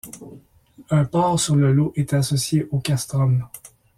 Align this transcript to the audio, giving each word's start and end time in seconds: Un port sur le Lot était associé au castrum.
Un 0.89 1.05
port 1.05 1.39
sur 1.39 1.55
le 1.55 1.71
Lot 1.73 1.93
était 1.95 2.15
associé 2.15 2.67
au 2.71 2.79
castrum. 2.79 3.45